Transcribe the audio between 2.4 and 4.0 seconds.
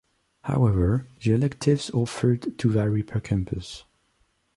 do vary per campus.